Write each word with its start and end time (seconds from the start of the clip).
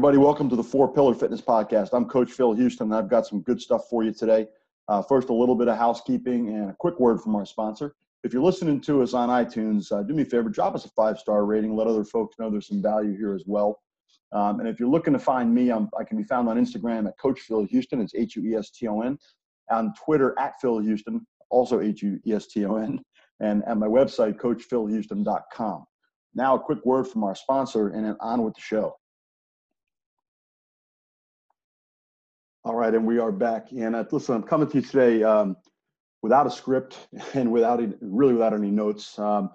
everybody. 0.00 0.16
Welcome 0.16 0.48
to 0.48 0.56
the 0.56 0.64
Four 0.64 0.90
Pillar 0.90 1.14
Fitness 1.14 1.42
Podcast. 1.42 1.90
I'm 1.92 2.06
Coach 2.06 2.32
Phil 2.32 2.56
Hueston, 2.56 2.80
and 2.80 2.94
I've 2.94 3.10
got 3.10 3.26
some 3.26 3.42
good 3.42 3.60
stuff 3.60 3.82
for 3.90 4.02
you 4.02 4.14
today. 4.14 4.46
Uh, 4.88 5.02
first, 5.02 5.28
a 5.28 5.34
little 5.34 5.54
bit 5.54 5.68
of 5.68 5.76
housekeeping 5.76 6.48
and 6.48 6.70
a 6.70 6.76
quick 6.78 6.98
word 6.98 7.20
from 7.20 7.36
our 7.36 7.44
sponsor. 7.44 7.94
If 8.24 8.32
you're 8.32 8.42
listening 8.42 8.80
to 8.80 9.02
us 9.02 9.12
on 9.12 9.28
iTunes, 9.28 9.92
uh, 9.92 10.02
do 10.02 10.14
me 10.14 10.22
a 10.22 10.24
favor, 10.24 10.48
drop 10.48 10.74
us 10.74 10.86
a 10.86 10.88
five 10.88 11.18
star 11.18 11.44
rating. 11.44 11.76
Let 11.76 11.86
other 11.86 12.02
folks 12.02 12.36
know 12.38 12.48
there's 12.48 12.66
some 12.66 12.80
value 12.80 13.14
here 13.14 13.34
as 13.34 13.44
well. 13.46 13.82
Um, 14.32 14.60
and 14.60 14.66
if 14.66 14.80
you're 14.80 14.88
looking 14.88 15.12
to 15.12 15.18
find 15.18 15.54
me, 15.54 15.68
I'm, 15.68 15.90
i 15.98 16.02
can 16.02 16.16
be 16.16 16.24
found 16.24 16.48
on 16.48 16.56
Instagram 16.56 17.06
at 17.06 17.18
Coach 17.18 17.40
Phil 17.40 17.66
Hueston. 17.66 18.02
It's 18.02 18.14
H 18.14 18.36
U 18.36 18.42
E 18.46 18.54
S 18.56 18.70
T 18.70 18.88
O 18.88 19.02
N. 19.02 19.18
On 19.70 19.92
Twitter 20.02 20.34
at 20.38 20.58
Phil 20.62 20.80
Hueston, 20.80 21.20
also 21.50 21.80
H 21.80 22.02
U 22.02 22.18
E 22.26 22.32
S 22.32 22.46
T 22.46 22.64
O 22.64 22.76
N. 22.76 23.00
And 23.40 23.62
at 23.66 23.76
my 23.76 23.86
website, 23.86 24.40
CoachPhilHueston.com. 24.40 25.84
Now, 26.34 26.54
a 26.54 26.58
quick 26.58 26.86
word 26.86 27.06
from 27.06 27.22
our 27.22 27.34
sponsor, 27.34 27.90
and 27.90 28.06
then 28.06 28.16
on 28.20 28.42
with 28.42 28.54
the 28.54 28.62
show. 28.62 28.96
All 32.62 32.74
right, 32.74 32.94
and 32.94 33.06
we 33.06 33.18
are 33.18 33.32
back. 33.32 33.72
And 33.72 33.96
uh, 33.96 34.04
listen, 34.12 34.34
I'm 34.34 34.42
coming 34.42 34.68
to 34.68 34.76
you 34.76 34.82
today 34.82 35.22
um, 35.22 35.56
without 36.20 36.46
a 36.46 36.50
script 36.50 37.08
and 37.34 37.50
without 37.50 37.80
really 38.02 38.34
without 38.34 38.52
any 38.52 38.70
notes. 38.70 39.18
Um, 39.18 39.50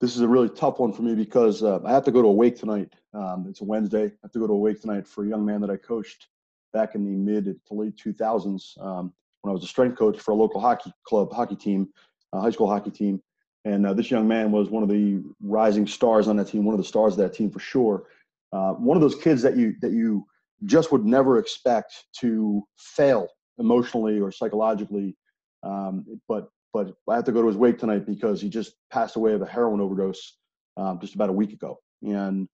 this 0.00 0.16
is 0.16 0.20
a 0.20 0.26
really 0.26 0.48
tough 0.48 0.80
one 0.80 0.92
for 0.92 1.02
me 1.02 1.14
because 1.14 1.62
uh, 1.62 1.78
I 1.84 1.92
have 1.92 2.04
to 2.06 2.10
go 2.10 2.20
to 2.20 2.26
a 2.26 2.32
wake 2.32 2.58
tonight. 2.58 2.92
Um, 3.14 3.46
it's 3.48 3.60
a 3.60 3.64
Wednesday. 3.64 4.06
I 4.06 4.18
have 4.22 4.32
to 4.32 4.40
go 4.40 4.48
to 4.48 4.54
a 4.54 4.58
wake 4.58 4.80
tonight 4.80 5.06
for 5.06 5.24
a 5.24 5.28
young 5.28 5.44
man 5.46 5.60
that 5.60 5.70
I 5.70 5.76
coached 5.76 6.26
back 6.72 6.96
in 6.96 7.04
the 7.04 7.12
mid 7.12 7.44
to 7.44 7.74
late 7.74 7.94
2000s 7.94 8.84
um, 8.84 9.12
when 9.42 9.50
I 9.50 9.54
was 9.54 9.62
a 9.62 9.68
strength 9.68 9.96
coach 9.96 10.18
for 10.18 10.32
a 10.32 10.34
local 10.34 10.60
hockey 10.60 10.92
club, 11.04 11.32
hockey 11.32 11.54
team, 11.54 11.90
high 12.34 12.50
school 12.50 12.66
hockey 12.66 12.90
team. 12.90 13.22
And 13.64 13.86
uh, 13.86 13.94
this 13.94 14.10
young 14.10 14.26
man 14.26 14.50
was 14.50 14.68
one 14.68 14.82
of 14.82 14.88
the 14.88 15.22
rising 15.40 15.86
stars 15.86 16.26
on 16.26 16.36
that 16.38 16.48
team, 16.48 16.64
one 16.64 16.74
of 16.74 16.80
the 16.80 16.88
stars 16.88 17.12
of 17.12 17.18
that 17.18 17.34
team 17.34 17.52
for 17.52 17.60
sure. 17.60 18.06
Uh, 18.52 18.72
one 18.72 18.96
of 18.96 19.00
those 19.00 19.14
kids 19.14 19.42
that 19.42 19.56
you 19.56 19.76
that 19.80 19.92
you 19.92 20.26
just 20.64 20.92
would 20.92 21.04
never 21.04 21.38
expect 21.38 22.04
to 22.20 22.62
fail 22.78 23.28
emotionally 23.58 24.20
or 24.20 24.30
psychologically. 24.32 25.16
Um, 25.62 26.04
but 26.28 26.48
but 26.72 26.92
I 27.08 27.16
have 27.16 27.24
to 27.24 27.32
go 27.32 27.42
to 27.42 27.48
his 27.48 27.56
wake 27.56 27.78
tonight 27.78 28.06
because 28.06 28.40
he 28.40 28.48
just 28.48 28.74
passed 28.92 29.16
away 29.16 29.32
of 29.32 29.42
a 29.42 29.46
heroin 29.46 29.80
overdose 29.80 30.36
um, 30.76 31.00
just 31.00 31.14
about 31.16 31.28
a 31.28 31.32
week 31.32 31.52
ago, 31.52 31.78
and 32.02 32.48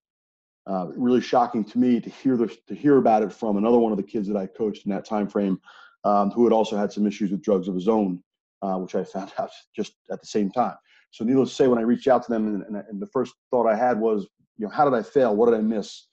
uh, 0.67 0.87
really 0.97 1.21
shocking 1.21 1.65
to 1.65 1.79
me 1.79 2.01
to 2.01 2.11
hear 2.11 2.37
this, 2.37 2.57
to 2.67 2.75
hear 2.75 2.97
about 2.97 3.23
it 3.23 3.33
from 3.33 3.57
another 3.57 3.79
one 3.79 3.93
of 3.93 3.99
the 3.99 4.05
kids 4.05 4.27
that 4.29 4.37
I 4.37 4.47
coached 4.47 4.87
in 4.87 4.93
that 4.93 5.05
time 5.05 5.29
frame, 5.29 5.61
um, 6.05 6.31
who 6.31 6.45
had 6.45 6.53
also 6.53 6.77
had 6.77 6.93
some 6.93 7.07
issues 7.07 7.31
with 7.31 7.43
drugs 7.43 7.69
of 7.69 7.75
his 7.75 7.89
own, 7.89 8.23
uh, 8.63 8.77
which 8.77 8.95
I 8.95 9.05
found 9.13 9.33
out 9.39 9.51
just 9.75 9.95
at 10.11 10.21
the 10.21 10.27
same 10.27 10.51
time. 10.51 10.75
So 11.11 11.25
needless 11.25 11.51
to 11.51 11.55
say, 11.55 11.69
when 11.69 11.79
I 11.79 11.83
reached 11.83 12.09
out 12.09 12.25
to 12.25 12.33
them, 12.33 12.49
and, 12.49 12.63
and, 12.63 12.85
and 12.89 13.01
the 13.01 13.07
first 13.07 13.35
thought 13.51 13.67
I 13.67 13.77
had 13.77 13.99
was, 14.01 14.27
you 14.59 14.67
know, 14.67 14.73
how 14.73 14.89
did 14.89 14.99
I 14.99 15.03
fail? 15.03 15.37
What 15.37 15.51
did 15.51 15.59
I 15.59 15.63
miss? 15.63 16.07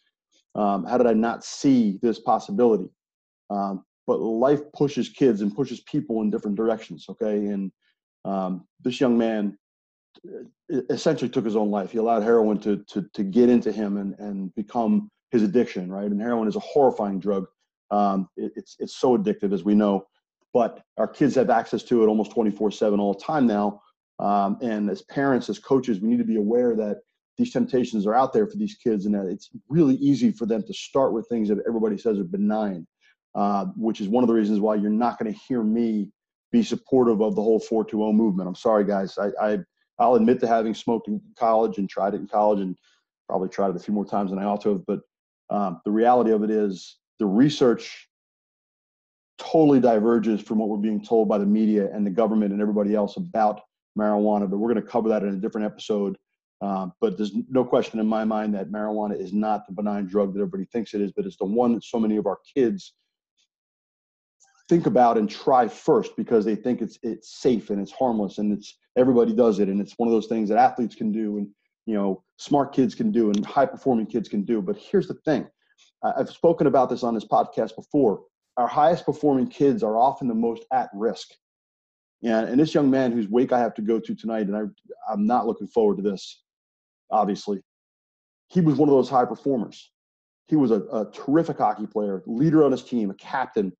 Um, 0.55 0.85
how 0.85 0.97
did 0.97 1.07
I 1.07 1.13
not 1.13 1.43
see 1.43 1.99
this 2.01 2.19
possibility? 2.19 2.89
Um, 3.49 3.83
but 4.05 4.19
life 4.19 4.61
pushes 4.73 5.09
kids 5.09 5.41
and 5.41 5.55
pushes 5.55 5.81
people 5.81 6.21
in 6.21 6.29
different 6.29 6.57
directions. 6.57 7.05
Okay, 7.09 7.47
and 7.47 7.71
um, 8.25 8.65
this 8.81 8.99
young 8.99 9.17
man 9.17 9.57
uh, 10.27 10.81
essentially 10.89 11.29
took 11.29 11.45
his 11.45 11.55
own 11.55 11.71
life. 11.71 11.91
He 11.91 11.97
allowed 11.97 12.23
heroin 12.23 12.59
to 12.59 12.83
to 12.89 13.05
to 13.13 13.23
get 13.23 13.49
into 13.49 13.71
him 13.71 13.97
and 13.97 14.15
and 14.19 14.53
become 14.55 15.09
his 15.31 15.43
addiction. 15.43 15.91
Right, 15.91 16.09
and 16.09 16.21
heroin 16.21 16.47
is 16.47 16.55
a 16.55 16.61
horrifying 16.61 17.19
drug. 17.19 17.45
Um, 17.91 18.27
it, 18.35 18.51
it's 18.55 18.75
it's 18.79 18.95
so 18.95 19.17
addictive, 19.17 19.53
as 19.53 19.63
we 19.63 19.75
know. 19.75 20.07
But 20.53 20.83
our 20.97 21.07
kids 21.07 21.33
have 21.35 21.49
access 21.49 21.81
to 21.83 22.03
it 22.03 22.07
almost 22.07 22.31
24/7 22.31 22.99
all 22.99 23.13
the 23.13 23.19
time 23.19 23.47
now. 23.47 23.81
Um, 24.19 24.57
and 24.61 24.89
as 24.89 25.01
parents, 25.03 25.49
as 25.49 25.57
coaches, 25.57 25.99
we 25.99 26.09
need 26.09 26.19
to 26.19 26.23
be 26.23 26.35
aware 26.35 26.75
that 26.75 27.01
these 27.37 27.51
temptations 27.51 28.05
are 28.05 28.13
out 28.13 28.33
there 28.33 28.47
for 28.47 28.57
these 28.57 28.75
kids 28.75 29.05
and 29.05 29.15
that 29.15 29.25
it's 29.25 29.49
really 29.69 29.95
easy 29.95 30.31
for 30.31 30.45
them 30.45 30.63
to 30.63 30.73
start 30.73 31.13
with 31.13 31.27
things 31.27 31.49
that 31.49 31.57
everybody 31.67 31.97
says 31.97 32.19
are 32.19 32.23
benign 32.23 32.85
uh, 33.35 33.65
which 33.75 33.99
is 33.99 34.07
one 34.07 34.23
of 34.23 34.27
the 34.27 34.33
reasons 34.33 34.59
why 34.59 34.75
you're 34.75 34.91
not 34.91 35.17
going 35.17 35.31
to 35.31 35.39
hear 35.47 35.63
me 35.63 36.11
be 36.51 36.61
supportive 36.61 37.21
of 37.21 37.35
the 37.35 37.41
whole 37.41 37.59
420 37.59 38.13
movement. 38.13 38.47
I'm 38.47 38.55
sorry 38.55 38.85
guys. 38.85 39.17
I, 39.17 39.29
I 39.41 39.57
i'll 39.99 40.15
admit 40.15 40.39
to 40.39 40.47
having 40.47 40.73
smoked 40.73 41.07
in 41.07 41.21
college 41.37 41.77
and 41.77 41.89
tried 41.89 42.13
it 42.13 42.21
in 42.21 42.27
college 42.27 42.59
and 42.59 42.75
probably 43.27 43.49
tried 43.49 43.69
it 43.69 43.75
a 43.75 43.79
few 43.79 43.93
more 43.93 44.05
times 44.05 44.31
than 44.31 44.39
i 44.39 44.43
ought 44.43 44.61
to 44.61 44.69
have 44.69 44.85
but 44.85 45.01
um, 45.49 45.81
the 45.85 45.91
reality 45.91 46.31
of 46.31 46.43
it 46.43 46.49
is 46.49 46.97
the 47.19 47.25
research 47.25 48.07
totally 49.37 49.79
diverges 49.79 50.41
from 50.41 50.57
what 50.57 50.69
we're 50.69 50.77
being 50.77 51.03
told 51.03 51.27
by 51.27 51.37
the 51.37 51.45
media 51.45 51.89
and 51.93 52.05
the 52.05 52.09
government 52.09 52.51
and 52.51 52.61
everybody 52.61 52.95
else 52.95 53.17
about 53.17 53.61
marijuana 53.97 54.49
but 54.49 54.57
we're 54.57 54.71
going 54.71 54.83
to 54.83 54.89
cover 54.89 55.09
that 55.09 55.23
in 55.23 55.29
a 55.29 55.37
different 55.37 55.65
episode 55.65 56.17
um, 56.63 56.93
but 57.01 57.17
there's 57.17 57.33
no 57.49 57.65
question 57.65 57.99
in 57.99 58.07
my 58.07 58.23
mind 58.23 58.55
that 58.55 58.71
marijuana 58.71 59.19
is 59.19 59.33
not 59.33 59.67
the 59.67 59.73
benign 59.73 60.07
drug 60.07 60.33
that 60.33 60.39
everybody 60.39 60.63
thinks 60.71 60.93
it 60.93 61.01
is, 61.01 61.11
but 61.11 61.25
it's 61.25 61.35
the 61.35 61.43
one 61.43 61.73
that 61.73 61.83
so 61.83 61.99
many 61.99 62.15
of 62.15 62.25
our 62.25 62.39
kids 62.55 62.93
think 64.69 64.85
about 64.85 65.17
and 65.17 65.29
try 65.29 65.67
first 65.67 66.15
because 66.15 66.45
they 66.45 66.55
think 66.55 66.81
it's 66.81 66.97
it's 67.03 67.41
safe 67.41 67.69
and 67.69 67.81
it's 67.81 67.91
harmless 67.91 68.37
and 68.37 68.53
it's 68.53 68.77
everybody 68.97 69.33
does 69.33 69.59
it 69.59 69.67
and 69.67 69.81
it's 69.81 69.95
one 69.97 70.07
of 70.07 70.13
those 70.13 70.27
things 70.27 70.47
that 70.47 70.57
athletes 70.57 70.95
can 70.95 71.11
do 71.11 71.37
and 71.37 71.49
you 71.85 71.93
know 71.93 72.23
smart 72.37 72.71
kids 72.71 72.95
can 72.95 73.11
do 73.11 73.29
and 73.29 73.45
high 73.45 73.65
performing 73.65 74.05
kids 74.05 74.29
can 74.29 74.43
do. 74.43 74.61
But 74.61 74.77
here's 74.77 75.09
the 75.09 75.15
thing: 75.25 75.45
I've 76.01 76.29
spoken 76.29 76.67
about 76.67 76.89
this 76.89 77.03
on 77.03 77.13
this 77.13 77.25
podcast 77.25 77.75
before. 77.75 78.21
Our 78.55 78.67
highest 78.67 79.05
performing 79.05 79.47
kids 79.47 79.83
are 79.83 79.97
often 79.97 80.29
the 80.29 80.33
most 80.33 80.63
at 80.71 80.89
risk. 80.93 81.27
And, 82.23 82.47
and 82.47 82.57
this 82.57 82.73
young 82.73 82.89
man 82.89 83.11
whose 83.11 83.27
wake 83.27 83.51
I 83.51 83.59
have 83.59 83.73
to 83.73 83.81
go 83.81 83.99
to 83.99 84.15
tonight, 84.15 84.47
and 84.47 84.55
I, 84.55 84.61
I'm 85.11 85.27
not 85.27 85.45
looking 85.45 85.67
forward 85.67 85.97
to 85.97 86.03
this 86.03 86.42
obviously. 87.13 87.61
He 88.49 88.61
was 88.61 88.75
one 88.75 88.89
of 88.89 88.93
those 88.93 89.09
high 89.09 89.25
performers. 89.25 89.91
He 90.47 90.55
was 90.55 90.71
a, 90.71 90.81
a 90.81 91.09
terrific 91.11 91.57
hockey 91.57 91.87
player, 91.87 92.21
leader 92.25 92.63
on 92.65 92.71
his 92.71 92.83
team, 92.83 93.09
a 93.09 93.15
captain, 93.15 93.71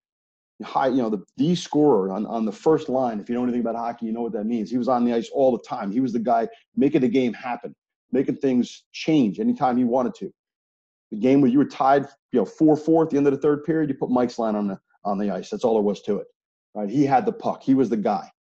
high, 0.64 0.88
you 0.88 1.02
know, 1.02 1.10
the, 1.10 1.22
the 1.38 1.56
scorer 1.56 2.12
on, 2.12 2.26
on 2.26 2.46
the 2.46 2.52
first 2.52 2.90
line. 2.90 3.20
If 3.20 3.28
you 3.30 3.36
know 3.36 3.44
anything 3.44 3.62
about 3.62 3.76
hockey, 3.76 4.06
you 4.06 4.14
know 4.14 4.22
what 4.22 4.34
that 4.34 4.46
means. 4.46 4.72
He 4.72 4.78
was 4.78 4.88
on 4.88 5.04
the 5.04 5.14
ice 5.14 5.30
all 5.34 5.52
the 5.52 5.64
time. 5.64 5.92
He 5.92 6.00
was 6.00 6.14
the 6.14 6.20
guy 6.20 6.48
making 6.76 7.02
the 7.02 7.10
game 7.10 7.34
happen, 7.34 7.76
making 8.12 8.38
things 8.38 8.86
change 8.94 9.40
anytime 9.40 9.78
he 9.78 9.84
wanted 9.84 10.16
to. 10.16 10.32
The 11.12 11.18
game 11.18 11.42
where 11.42 11.52
you 11.52 11.58
were 11.58 11.66
tied, 11.66 12.08
you 12.32 12.40
know, 12.40 12.46
four 12.46 12.76
four 12.76 13.04
at 13.04 13.10
the 13.10 13.18
end 13.18 13.28
of 13.28 13.34
the 13.34 13.40
third 13.40 13.64
period, 13.66 13.90
you 13.90 13.96
put 13.96 14.10
Mike's 14.10 14.40
line 14.40 14.56
on 14.56 14.68
the 14.68 14.80
on 15.04 15.18
the 15.18 15.30
ice. 15.32 15.50
That's 15.50 15.64
all 15.64 15.74
there 15.74 15.84
was 15.84 16.02
to 16.04 16.18
it. 16.18 16.28
Right? 16.74 16.90
He 16.90 17.06
had 17.06 17.26
the 17.26 17.34
puck. 17.34 17.62
He 17.62 17.76
was 17.76 17.90
the 17.90 17.98
guy. 17.98 18.32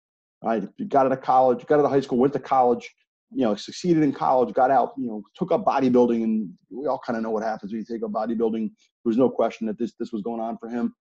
Right? 0.42 0.66
You 0.76 0.86
got 0.86 1.06
out 1.06 1.12
of 1.12 1.20
college, 1.22 1.66
got 1.66 1.80
out 1.80 1.84
of 1.84 1.90
high 1.90 2.00
school, 2.00 2.18
went 2.18 2.32
to 2.32 2.38
college, 2.38 2.94
you 3.34 3.42
know, 3.44 3.54
succeeded 3.54 4.02
in 4.02 4.12
college, 4.12 4.54
got 4.54 4.70
out, 4.70 4.92
you 4.98 5.06
know, 5.06 5.22
took 5.36 5.52
up 5.52 5.64
bodybuilding, 5.64 6.22
and 6.22 6.50
we 6.70 6.86
all 6.86 7.00
kind 7.04 7.16
of 7.16 7.22
know 7.22 7.30
what 7.30 7.42
happens 7.42 7.72
when 7.72 7.80
you 7.80 7.86
take 7.86 8.02
up 8.04 8.12
bodybuilding. 8.12 8.68
There 8.68 9.04
was 9.04 9.16
no 9.16 9.30
question 9.30 9.66
that 9.66 9.78
this 9.78 9.92
this 9.98 10.12
was 10.12 10.22
going 10.22 10.40
on 10.40 10.58
for 10.58 10.68
him, 10.68 10.94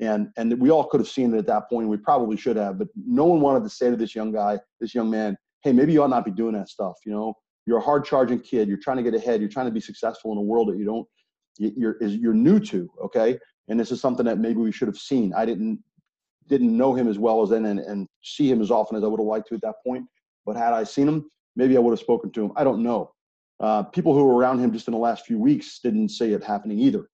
and 0.00 0.28
and 0.36 0.58
we 0.60 0.70
all 0.70 0.84
could 0.84 1.00
have 1.00 1.08
seen 1.08 1.34
it 1.34 1.38
at 1.38 1.46
that 1.46 1.68
point. 1.68 1.88
We 1.88 1.96
probably 1.96 2.36
should 2.36 2.56
have, 2.56 2.78
but 2.78 2.88
no 2.96 3.24
one 3.24 3.40
wanted 3.40 3.64
to 3.64 3.70
say 3.70 3.90
to 3.90 3.96
this 3.96 4.14
young 4.14 4.32
guy, 4.32 4.58
this 4.80 4.94
young 4.94 5.10
man, 5.10 5.36
hey, 5.62 5.72
maybe 5.72 5.92
you 5.92 6.02
ought 6.02 6.10
not 6.10 6.24
be 6.24 6.30
doing 6.30 6.54
that 6.54 6.68
stuff. 6.68 6.96
You 7.04 7.12
know, 7.12 7.34
you're 7.66 7.78
a 7.78 7.82
hard 7.82 8.04
charging 8.04 8.40
kid. 8.40 8.68
You're 8.68 8.78
trying 8.78 8.98
to 8.98 9.02
get 9.02 9.14
ahead. 9.14 9.40
You're 9.40 9.50
trying 9.50 9.66
to 9.66 9.72
be 9.72 9.80
successful 9.80 10.32
in 10.32 10.38
a 10.38 10.42
world 10.42 10.68
that 10.68 10.78
you 10.78 10.84
don't 10.84 11.06
you're 11.58 11.96
is 11.98 12.16
you're 12.16 12.34
new 12.34 12.60
to. 12.60 12.90
Okay, 13.04 13.38
and 13.68 13.78
this 13.78 13.90
is 13.90 14.00
something 14.00 14.26
that 14.26 14.38
maybe 14.38 14.60
we 14.60 14.72
should 14.72 14.88
have 14.88 14.98
seen. 14.98 15.32
I 15.34 15.44
didn't 15.44 15.82
didn't 16.48 16.76
know 16.76 16.94
him 16.94 17.08
as 17.08 17.18
well 17.18 17.42
as 17.42 17.50
then 17.50 17.64
and, 17.66 17.78
and 17.80 18.08
see 18.22 18.50
him 18.50 18.60
as 18.60 18.70
often 18.70 18.96
as 18.96 19.04
I 19.04 19.06
would 19.06 19.20
have 19.20 19.26
liked 19.26 19.48
to 19.48 19.54
at 19.54 19.60
that 19.62 19.76
point. 19.86 20.04
But 20.44 20.56
had 20.56 20.72
I 20.72 20.84
seen 20.84 21.06
him, 21.06 21.30
maybe 21.56 21.76
I 21.76 21.80
would 21.80 21.92
have 21.92 22.00
spoken 22.00 22.30
to 22.32 22.44
him. 22.44 22.52
I 22.56 22.64
don't 22.64 22.82
know. 22.82 23.12
Uh, 23.60 23.82
people 23.82 24.14
who 24.14 24.24
were 24.24 24.36
around 24.36 24.58
him 24.58 24.72
just 24.72 24.88
in 24.88 24.92
the 24.92 24.98
last 24.98 25.26
few 25.26 25.38
weeks 25.38 25.80
didn't 25.82 26.08
say 26.08 26.32
it 26.32 26.42
happening 26.42 26.78
either. 26.78 27.08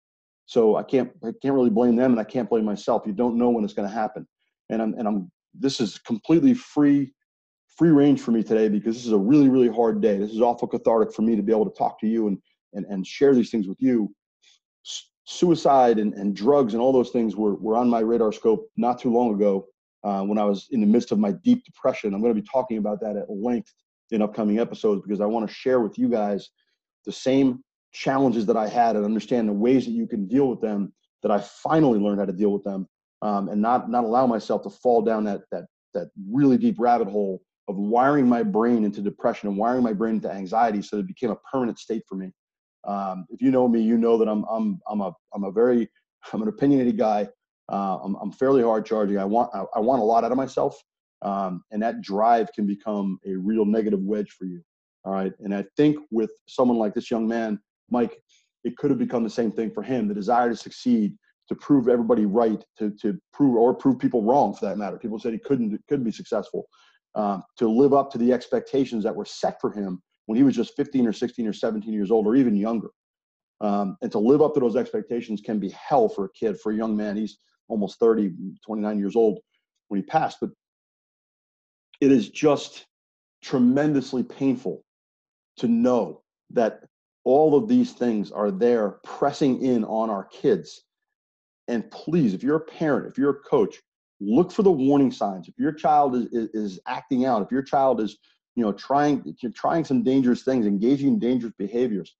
So 0.46 0.76
I 0.76 0.82
can't 0.82 1.10
I 1.24 1.32
can't 1.42 1.54
really 1.54 1.70
blame 1.70 1.96
them, 1.96 2.12
and 2.12 2.20
I 2.20 2.24
can't 2.24 2.50
blame 2.50 2.64
myself. 2.64 3.04
You 3.06 3.12
don't 3.12 3.38
know 3.38 3.48
when 3.48 3.64
it's 3.64 3.72
going 3.72 3.88
to 3.88 3.94
happen, 3.94 4.26
and 4.68 4.82
I'm 4.82 4.94
and 4.94 5.08
I'm 5.08 5.30
this 5.58 5.80
is 5.80 5.98
completely 5.98 6.52
free 6.54 7.12
free 7.78 7.90
range 7.90 8.20
for 8.20 8.30
me 8.30 8.42
today 8.42 8.68
because 8.68 8.94
this 8.94 9.06
is 9.06 9.12
a 9.12 9.18
really 9.18 9.48
really 9.48 9.74
hard 9.74 10.02
day. 10.02 10.18
This 10.18 10.32
is 10.32 10.42
awful 10.42 10.68
cathartic 10.68 11.14
for 11.14 11.22
me 11.22 11.34
to 11.34 11.42
be 11.42 11.52
able 11.52 11.70
to 11.70 11.76
talk 11.76 11.98
to 12.00 12.06
you 12.06 12.28
and 12.28 12.38
and, 12.74 12.84
and 12.86 13.06
share 13.06 13.34
these 13.34 13.50
things 13.50 13.66
with 13.66 13.80
you. 13.80 14.14
S- 14.84 15.08
suicide 15.24 15.98
and, 15.98 16.12
and 16.14 16.36
drugs 16.36 16.74
and 16.74 16.82
all 16.82 16.92
those 16.92 17.10
things 17.10 17.36
were, 17.36 17.54
were 17.54 17.76
on 17.76 17.88
my 17.88 18.00
radar 18.00 18.32
scope 18.32 18.68
not 18.76 19.00
too 19.00 19.10
long 19.10 19.32
ago 19.34 19.66
uh, 20.02 20.22
when 20.22 20.36
I 20.36 20.44
was 20.44 20.66
in 20.72 20.80
the 20.80 20.86
midst 20.86 21.12
of 21.12 21.18
my 21.18 21.32
deep 21.32 21.64
depression. 21.64 22.12
I'm 22.12 22.20
going 22.20 22.34
to 22.34 22.40
be 22.40 22.46
talking 22.52 22.76
about 22.76 23.00
that 23.00 23.16
at 23.16 23.30
length 23.30 23.72
in 24.10 24.22
upcoming 24.22 24.58
episodes 24.58 25.02
because 25.02 25.20
I 25.20 25.26
want 25.26 25.48
to 25.48 25.54
share 25.54 25.80
with 25.80 25.98
you 25.98 26.08
guys 26.08 26.50
the 27.06 27.12
same 27.12 27.62
challenges 27.92 28.46
that 28.46 28.56
I 28.56 28.68
had 28.68 28.96
and 28.96 29.04
understand 29.04 29.48
the 29.48 29.52
ways 29.52 29.86
that 29.86 29.92
you 29.92 30.06
can 30.06 30.26
deal 30.26 30.48
with 30.48 30.60
them 30.60 30.92
that 31.22 31.30
I 31.30 31.38
finally 31.40 31.98
learned 31.98 32.20
how 32.20 32.26
to 32.26 32.32
deal 32.32 32.52
with 32.52 32.64
them 32.64 32.86
um, 33.22 33.48
and 33.48 33.60
not 33.60 33.90
not 33.90 34.04
allow 34.04 34.26
myself 34.26 34.62
to 34.62 34.70
fall 34.70 35.02
down 35.02 35.24
that 35.24 35.42
that 35.50 35.64
that 35.94 36.10
really 36.30 36.58
deep 36.58 36.76
rabbit 36.78 37.08
hole 37.08 37.40
of 37.68 37.76
wiring 37.76 38.28
my 38.28 38.42
brain 38.42 38.84
into 38.84 39.00
depression 39.00 39.48
and 39.48 39.56
wiring 39.56 39.82
my 39.82 39.92
brain 39.92 40.16
into 40.16 40.30
anxiety 40.30 40.82
so 40.82 40.96
that 40.96 41.02
it 41.02 41.08
became 41.08 41.30
a 41.30 41.36
permanent 41.50 41.78
state 41.78 42.02
for 42.06 42.16
me. 42.16 42.30
Um, 42.86 43.24
if 43.30 43.40
you 43.40 43.50
know 43.50 43.66
me, 43.66 43.80
you 43.80 43.96
know 43.96 44.18
that 44.18 44.28
I'm 44.28 44.44
I'm 44.50 44.80
I'm 44.88 45.00
a 45.00 45.12
I'm 45.32 45.44
a 45.44 45.50
very 45.50 45.88
I'm 46.32 46.42
an 46.42 46.48
opinionated 46.48 46.98
guy. 46.98 47.28
Uh, 47.72 47.96
I'm, 48.04 48.14
I'm 48.16 48.30
fairly 48.30 48.62
hard 48.62 48.84
charging. 48.84 49.18
I 49.18 49.24
want 49.24 49.50
I, 49.54 49.64
I 49.76 49.80
want 49.80 50.02
a 50.02 50.04
lot 50.04 50.24
out 50.24 50.32
of 50.32 50.36
myself, 50.36 50.76
um, 51.24 51.64
and 51.72 51.82
that 51.82 52.00
drive 52.02 52.52
can 52.52 52.66
become 52.66 53.18
a 53.26 53.34
real 53.34 53.64
negative 53.64 54.00
wedge 54.00 54.30
for 54.30 54.44
you. 54.44 54.62
All 55.04 55.12
right. 55.12 55.32
And 55.40 55.54
I 55.54 55.64
think 55.76 55.98
with 56.10 56.30
someone 56.46 56.78
like 56.78 56.94
this 56.94 57.10
young 57.10 57.26
man, 57.26 57.58
Mike, 57.90 58.18
it 58.64 58.76
could 58.76 58.90
have 58.90 58.98
become 58.98 59.22
the 59.22 59.30
same 59.30 59.52
thing 59.52 59.70
for 59.70 59.82
him 59.82 60.08
the 60.08 60.14
desire 60.14 60.48
to 60.48 60.56
succeed 60.56 61.16
to 61.48 61.54
prove 61.54 61.88
everybody 61.88 62.24
right 62.24 62.64
to, 62.78 62.90
to 63.02 63.18
prove 63.32 63.56
or 63.56 63.74
prove 63.74 63.98
people 63.98 64.22
wrong 64.22 64.54
for 64.54 64.64
that 64.66 64.78
matter 64.78 64.98
people 64.98 65.18
said 65.18 65.32
he 65.32 65.38
couldn't 65.38 65.78
couldn't 65.88 66.04
be 66.04 66.10
successful 66.10 66.66
um, 67.14 67.42
to 67.56 67.68
live 67.68 67.92
up 67.92 68.10
to 68.10 68.18
the 68.18 68.32
expectations 68.32 69.04
that 69.04 69.14
were 69.14 69.24
set 69.24 69.60
for 69.60 69.70
him 69.70 70.02
when 70.26 70.36
he 70.36 70.42
was 70.42 70.56
just 70.56 70.74
15 70.76 71.06
or 71.06 71.12
16 71.12 71.46
or 71.46 71.52
17 71.52 71.92
years 71.92 72.10
old 72.10 72.26
or 72.26 72.34
even 72.34 72.56
younger 72.56 72.88
um, 73.60 73.96
and 74.02 74.10
to 74.10 74.18
live 74.18 74.42
up 74.42 74.54
to 74.54 74.60
those 74.60 74.76
expectations 74.76 75.40
can 75.40 75.58
be 75.58 75.68
hell 75.70 76.08
for 76.08 76.24
a 76.24 76.32
kid 76.32 76.58
for 76.58 76.72
a 76.72 76.76
young 76.76 76.96
man 76.96 77.16
he's 77.16 77.38
almost 77.68 77.98
30 78.00 78.32
29 78.64 78.98
years 78.98 79.16
old 79.16 79.38
when 79.88 80.00
he 80.00 80.06
passed 80.06 80.38
but 80.40 80.50
it 82.04 82.12
is 82.12 82.28
just 82.28 82.86
tremendously 83.42 84.22
painful 84.22 84.84
to 85.56 85.68
know 85.68 86.20
that 86.50 86.80
all 87.24 87.56
of 87.56 87.66
these 87.66 87.92
things 87.92 88.30
are 88.30 88.50
there 88.50 88.98
pressing 89.04 89.62
in 89.62 89.84
on 89.84 90.10
our 90.10 90.24
kids. 90.24 90.84
And 91.66 91.90
please, 91.90 92.34
if 92.34 92.42
you're 92.42 92.56
a 92.56 92.60
parent, 92.60 93.06
if 93.06 93.16
you're 93.16 93.30
a 93.30 93.40
coach, 93.48 93.80
look 94.20 94.52
for 94.52 94.62
the 94.62 94.70
warning 94.70 95.10
signs. 95.10 95.48
If 95.48 95.54
your 95.58 95.72
child 95.72 96.14
is, 96.14 96.26
is, 96.26 96.48
is 96.52 96.80
acting 96.86 97.24
out, 97.24 97.40
if 97.40 97.50
your 97.50 97.62
child 97.62 98.02
is, 98.02 98.18
you 98.54 98.62
know, 98.62 98.72
trying, 98.72 99.34
you're 99.40 99.52
trying 99.52 99.84
some 99.86 100.02
dangerous 100.02 100.42
things, 100.42 100.66
engaging 100.66 101.08
in 101.08 101.18
dangerous 101.18 101.54
behaviors, 101.56 102.14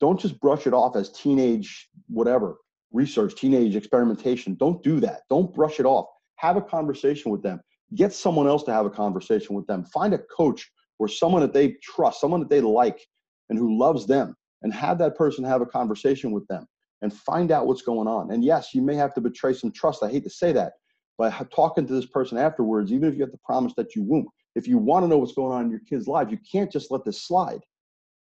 don't 0.00 0.18
just 0.18 0.40
brush 0.40 0.66
it 0.66 0.72
off 0.72 0.96
as 0.96 1.10
teenage 1.10 1.90
whatever 2.08 2.56
research, 2.90 3.34
teenage 3.34 3.76
experimentation. 3.76 4.54
Don't 4.54 4.82
do 4.82 4.98
that. 5.00 5.22
Don't 5.28 5.52
brush 5.54 5.78
it 5.78 5.84
off. 5.84 6.06
Have 6.36 6.56
a 6.56 6.62
conversation 6.62 7.30
with 7.30 7.42
them. 7.42 7.60
Get 7.94 8.12
someone 8.12 8.46
else 8.46 8.64
to 8.64 8.72
have 8.72 8.86
a 8.86 8.90
conversation 8.90 9.54
with 9.54 9.66
them. 9.66 9.84
Find 9.84 10.12
a 10.12 10.18
coach 10.18 10.70
or 10.98 11.08
someone 11.08 11.42
that 11.42 11.52
they 11.52 11.76
trust, 11.82 12.20
someone 12.20 12.40
that 12.40 12.50
they 12.50 12.60
like 12.60 13.00
and 13.48 13.58
who 13.58 13.78
loves 13.78 14.06
them, 14.06 14.34
and 14.62 14.72
have 14.72 14.98
that 14.98 15.16
person 15.16 15.44
have 15.44 15.60
a 15.60 15.66
conversation 15.66 16.32
with 16.32 16.46
them 16.48 16.66
and 17.02 17.12
find 17.12 17.52
out 17.52 17.66
what's 17.66 17.82
going 17.82 18.08
on. 18.08 18.32
And 18.32 18.44
yes, 18.44 18.74
you 18.74 18.82
may 18.82 18.94
have 18.96 19.14
to 19.14 19.20
betray 19.20 19.52
some 19.52 19.70
trust. 19.70 20.02
I 20.02 20.10
hate 20.10 20.24
to 20.24 20.30
say 20.30 20.52
that, 20.52 20.72
but 21.18 21.32
talking 21.54 21.86
to 21.86 21.92
this 21.92 22.06
person 22.06 22.38
afterwards, 22.38 22.92
even 22.92 23.08
if 23.08 23.14
you 23.14 23.20
have 23.20 23.32
to 23.32 23.40
promise 23.44 23.74
that 23.76 23.94
you 23.94 24.02
won't, 24.02 24.26
if 24.54 24.66
you 24.66 24.78
want 24.78 25.04
to 25.04 25.08
know 25.08 25.18
what's 25.18 25.34
going 25.34 25.52
on 25.52 25.66
in 25.66 25.70
your 25.70 25.80
kid's 25.80 26.08
life, 26.08 26.30
you 26.30 26.38
can't 26.50 26.72
just 26.72 26.90
let 26.90 27.04
this 27.04 27.22
slide. 27.22 27.60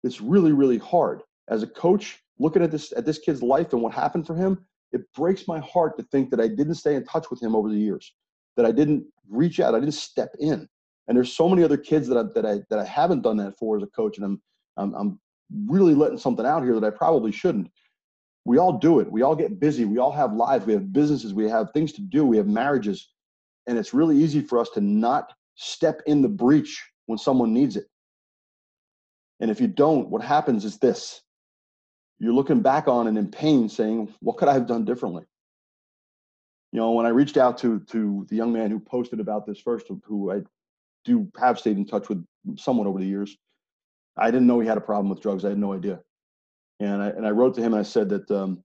It's 0.03 0.21
really, 0.21 0.53
really 0.53 0.79
hard. 0.79 1.23
As 1.49 1.63
a 1.63 1.67
coach, 1.67 2.19
looking 2.39 2.63
at 2.63 2.71
this 2.71 2.93
at 2.97 3.07
this 3.07 3.19
kid's 3.19 3.43
life 3.43 3.73
and 3.73 3.81
what 3.81 3.95
happened 3.95 4.27
for 4.27 4.35
him, 4.35 4.67
it 4.93 5.03
breaks 5.15 5.49
my 5.49 5.61
heart 5.61 5.97
to 5.97 6.03
think 6.05 6.31
that 6.31 6.41
I 6.41 6.49
didn't 6.49 6.75
stay 6.75 6.95
in 6.97 7.05
touch 7.05 7.31
with 7.31 7.43
him 7.43 7.55
over 7.55 7.69
the 7.69 7.77
years, 7.77 8.13
that 8.59 8.67
I 8.67 8.73
didn't 8.73 9.05
reach 9.31 9.61
out, 9.61 9.75
I 9.75 9.81
didn't 9.81 9.95
step 9.95 10.35
in. 10.41 10.69
And 11.07 11.17
there's 11.17 11.33
so 11.33 11.49
many 11.49 11.63
other 11.63 11.77
kids 11.79 12.09
that 12.09 12.19
I, 12.19 12.25
that 12.35 12.45
I 12.45 12.59
that 12.69 12.79
I 12.79 12.85
haven't 12.85 13.23
done 13.23 13.39
that 13.39 13.57
for 13.57 13.79
as 13.79 13.83
a 13.83 13.87
coach, 13.87 14.19
and 14.19 14.27
I'm 14.27 14.43
I'm, 14.77 14.95
I'm 14.95 15.21
really 15.67 15.95
letting 15.95 16.19
something 16.19 16.45
out 16.45 16.65
here 16.65 16.79
that 16.79 16.85
I 16.85 16.91
probably 16.91 17.33
shouldn't. 17.33 17.71
We 18.45 18.59
all 18.59 18.73
do 18.73 19.01
it. 19.01 19.11
We 19.11 19.23
all 19.23 19.37
get 19.37 19.61
busy. 19.61 19.85
We 19.85 19.99
all 19.99 20.13
have 20.13 20.33
lives. 20.35 20.67
We 20.67 20.73
have 20.75 20.93
businesses. 20.93 21.33
We 21.33 21.49
have 21.49 21.71
things 21.73 21.93
to 21.93 22.03
do. 22.03 22.27
We 22.27 22.37
have 22.37 22.47
marriages, 22.49 23.09
and 23.67 23.79
it's 23.79 23.95
really 23.95 24.17
easy 24.19 24.41
for 24.41 24.59
us 24.59 24.69
to 24.71 24.81
not 24.81 25.33
step 25.55 26.03
in 26.07 26.21
the 26.21 26.29
breach 26.29 26.85
when 27.07 27.19
someone 27.19 27.55
needs 27.55 27.77
it. 27.77 27.87
And 29.41 29.51
if 29.51 29.61
you 29.61 29.69
don't, 29.69 30.11
what 30.11 30.23
happens 30.23 30.65
is 30.65 30.79
this: 30.79 31.23
you're 32.19 32.35
looking 32.35 32.61
back 32.61 32.89
on 32.89 33.07
and 33.07 33.17
in 33.17 33.31
pain, 33.31 33.69
saying, 33.69 34.13
"What 34.21 34.37
could 34.37 34.49
I 34.49 34.55
have 34.55 34.67
done 34.67 34.85
differently?" 34.85 35.25
You 36.73 36.81
know, 36.81 36.93
when 36.93 37.07
I 37.07 37.11
reached 37.11 37.37
out 37.37 37.59
to 37.59 37.81
to 37.81 38.27
the 38.29 38.37
young 38.37 38.53
man 38.53 38.71
who 38.71 38.79
posted 38.79 39.21
about 39.21 39.47
this 39.47 39.59
first, 39.59 39.87
who 40.05 40.33
I 40.33 40.43
do 41.05 41.31
have 41.39 41.59
stayed 41.59 41.77
in 41.77 41.87
touch 41.87 42.09
with 42.09 42.25
somewhat 42.57 42.87
over 42.87 42.99
the 42.99 43.07
years. 43.07 43.37
I 44.17 44.31
didn't 44.31 44.47
know 44.47 44.61
he 44.61 44.69
had 44.69 44.77
a 44.77 44.83
problem 44.83 45.09
with 45.09 45.21
drugs. 45.21 45.45
I 45.45 45.51
had 45.51 45.59
no 45.59 45.73
idea. 45.73 46.01
And 46.81 47.03
I, 47.03 47.09
and 47.09 47.27
I 47.27 47.31
wrote 47.31 47.55
to 47.55 47.61
him 47.61 47.73
and 47.73 47.81
I 47.81 47.85
said 47.85 48.09
that 48.11 48.31
um, 48.31 48.63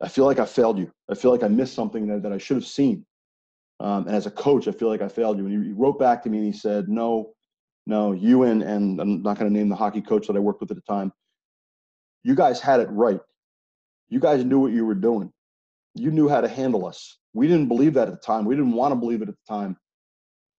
I 0.00 0.08
feel 0.08 0.24
like 0.24 0.38
I 0.38 0.46
failed 0.46 0.78
you. 0.78 0.90
I 1.10 1.14
feel 1.14 1.30
like 1.30 1.42
I 1.42 1.48
missed 1.48 1.74
something 1.74 2.06
that, 2.08 2.22
that 2.22 2.32
I 2.32 2.38
should 2.38 2.56
have 2.56 2.66
seen. 2.66 3.04
Um, 3.80 4.06
and 4.06 4.16
as 4.16 4.26
a 4.26 4.30
coach, 4.30 4.68
I 4.68 4.72
feel 4.72 4.88
like 4.88 5.02
I 5.02 5.08
failed 5.08 5.38
you. 5.38 5.46
And 5.46 5.62
he, 5.62 5.68
he 5.68 5.72
wrote 5.72 5.98
back 5.98 6.22
to 6.22 6.30
me 6.30 6.38
and 6.38 6.46
he 6.46 6.52
said, 6.52 6.88
no, 6.88 7.34
no, 7.86 8.12
you 8.12 8.44
and, 8.44 8.62
and 8.62 9.00
I'm 9.00 9.22
not 9.22 9.38
going 9.38 9.52
to 9.52 9.58
name 9.58 9.68
the 9.68 9.76
hockey 9.76 10.00
coach 10.00 10.28
that 10.28 10.36
I 10.36 10.40
worked 10.40 10.60
with 10.60 10.70
at 10.70 10.76
the 10.76 10.82
time. 10.82 11.12
You 12.22 12.34
guys 12.34 12.60
had 12.60 12.80
it 12.80 12.88
right. 12.90 13.20
You 14.08 14.20
guys 14.20 14.44
knew 14.44 14.60
what 14.60 14.72
you 14.72 14.86
were 14.86 14.94
doing. 14.94 15.32
You 15.94 16.10
knew 16.10 16.28
how 16.28 16.40
to 16.40 16.48
handle 16.48 16.86
us. 16.86 17.18
We 17.34 17.48
didn't 17.48 17.68
believe 17.68 17.94
that 17.94 18.08
at 18.08 18.14
the 18.14 18.20
time. 18.20 18.44
We 18.44 18.54
didn't 18.54 18.72
want 18.72 18.92
to 18.92 18.96
believe 18.96 19.22
it 19.22 19.28
at 19.28 19.34
the 19.34 19.54
time. 19.54 19.76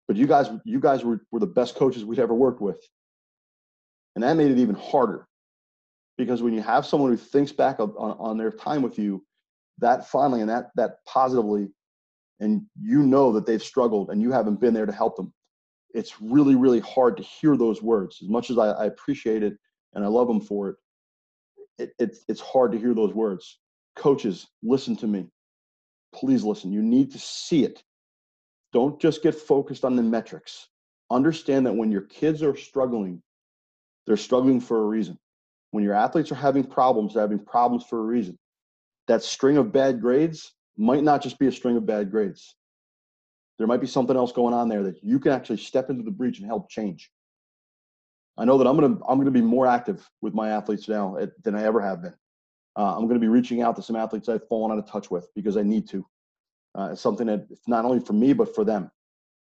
But 0.07 0.17
you 0.17 0.27
guys, 0.27 0.49
you 0.65 0.79
guys 0.79 1.03
were, 1.03 1.21
were 1.31 1.39
the 1.39 1.47
best 1.47 1.75
coaches 1.75 2.03
we'd 2.03 2.19
ever 2.19 2.33
worked 2.33 2.61
with. 2.61 2.79
And 4.15 4.23
that 4.23 4.35
made 4.35 4.51
it 4.51 4.57
even 4.57 4.75
harder 4.75 5.27
because 6.17 6.41
when 6.41 6.53
you 6.53 6.61
have 6.61 6.85
someone 6.85 7.11
who 7.11 7.17
thinks 7.17 7.51
back 7.51 7.79
on, 7.79 7.91
on 7.97 8.37
their 8.37 8.51
time 8.51 8.81
with 8.81 8.99
you, 8.99 9.23
that 9.79 10.07
fondly 10.07 10.41
and 10.41 10.49
that 10.49 10.69
that 10.75 10.97
positively, 11.07 11.69
and 12.39 12.63
you 12.79 12.99
know 12.99 13.31
that 13.33 13.45
they've 13.45 13.63
struggled 13.63 14.09
and 14.09 14.21
you 14.21 14.31
haven't 14.31 14.59
been 14.59 14.73
there 14.73 14.85
to 14.85 14.91
help 14.91 15.15
them, 15.15 15.33
it's 15.93 16.21
really 16.21 16.55
really 16.55 16.79
hard 16.81 17.17
to 17.17 17.23
hear 17.23 17.57
those 17.57 17.81
words. 17.81 18.19
As 18.21 18.29
much 18.29 18.49
as 18.51 18.57
I, 18.57 18.69
I 18.69 18.85
appreciate 18.85 19.41
it 19.41 19.57
and 19.93 20.03
I 20.03 20.07
love 20.07 20.27
them 20.27 20.41
for 20.41 20.69
it, 20.69 20.75
it, 21.79 21.93
it, 21.97 22.17
it's 22.27 22.41
hard 22.41 22.71
to 22.71 22.77
hear 22.77 22.93
those 22.93 23.13
words. 23.13 23.59
Coaches, 23.95 24.47
listen 24.61 24.95
to 24.97 25.07
me. 25.07 25.27
Please 26.13 26.43
listen. 26.43 26.71
You 26.71 26.81
need 26.81 27.11
to 27.11 27.19
see 27.19 27.63
it. 27.63 27.83
Don't 28.71 28.99
just 28.99 29.23
get 29.23 29.35
focused 29.35 29.85
on 29.85 29.95
the 29.95 30.03
metrics. 30.03 30.69
Understand 31.11 31.65
that 31.65 31.75
when 31.75 31.91
your 31.91 32.01
kids 32.01 32.41
are 32.41 32.55
struggling, 32.55 33.21
they're 34.05 34.17
struggling 34.17 34.59
for 34.59 34.81
a 34.81 34.85
reason. 34.85 35.17
When 35.71 35.83
your 35.83 35.93
athletes 35.93 36.31
are 36.31 36.35
having 36.35 36.63
problems, 36.63 37.13
they're 37.13 37.21
having 37.21 37.43
problems 37.43 37.85
for 37.85 37.99
a 37.99 38.03
reason. 38.03 38.37
That 39.07 39.23
string 39.23 39.57
of 39.57 39.71
bad 39.71 40.01
grades 40.01 40.53
might 40.77 41.03
not 41.03 41.21
just 41.21 41.39
be 41.39 41.47
a 41.47 41.51
string 41.51 41.77
of 41.77 41.85
bad 41.85 42.09
grades. 42.09 42.55
There 43.57 43.67
might 43.67 43.81
be 43.81 43.87
something 43.87 44.15
else 44.15 44.31
going 44.31 44.53
on 44.53 44.69
there 44.69 44.83
that 44.83 45.03
you 45.03 45.19
can 45.19 45.31
actually 45.31 45.57
step 45.57 45.89
into 45.89 46.03
the 46.03 46.11
breach 46.11 46.39
and 46.39 46.47
help 46.47 46.69
change. 46.69 47.11
I 48.37 48.45
know 48.45 48.57
that 48.57 48.67
I'm 48.67 48.75
gonna 48.75 48.97
I'm 49.07 49.19
gonna 49.19 49.31
be 49.31 49.41
more 49.41 49.67
active 49.67 50.09
with 50.21 50.33
my 50.33 50.49
athletes 50.49 50.87
now 50.87 51.17
than 51.43 51.55
I 51.55 51.63
ever 51.63 51.81
have 51.81 52.01
been. 52.01 52.15
Uh, 52.75 52.97
I'm 52.97 53.07
gonna 53.07 53.19
be 53.19 53.27
reaching 53.27 53.61
out 53.61 53.75
to 53.75 53.81
some 53.81 53.95
athletes 53.95 54.29
I've 54.29 54.47
fallen 54.47 54.71
out 54.71 54.79
of 54.79 54.89
touch 54.89 55.11
with 55.11 55.27
because 55.35 55.57
I 55.57 55.63
need 55.63 55.87
to. 55.89 56.05
Uh, 56.75 56.89
it's 56.91 57.01
something 57.01 57.27
that 57.27 57.47
not 57.67 57.85
only 57.85 57.99
for 57.99 58.13
me 58.13 58.33
but 58.33 58.53
for 58.53 58.63
them. 58.63 58.89